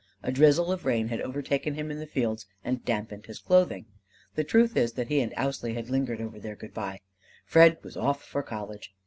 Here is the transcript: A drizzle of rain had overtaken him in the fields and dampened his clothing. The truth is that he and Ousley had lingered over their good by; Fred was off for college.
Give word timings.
A 0.23 0.31
drizzle 0.31 0.71
of 0.71 0.83
rain 0.83 1.09
had 1.09 1.21
overtaken 1.21 1.75
him 1.75 1.91
in 1.91 1.99
the 1.99 2.07
fields 2.07 2.47
and 2.63 2.83
dampened 2.83 3.27
his 3.27 3.37
clothing. 3.37 3.85
The 4.33 4.43
truth 4.43 4.75
is 4.75 4.93
that 4.93 5.09
he 5.09 5.19
and 5.19 5.31
Ousley 5.37 5.75
had 5.75 5.91
lingered 5.91 6.19
over 6.21 6.39
their 6.39 6.55
good 6.55 6.73
by; 6.73 7.01
Fred 7.45 7.77
was 7.83 7.95
off 7.95 8.23
for 8.25 8.41
college. 8.41 8.95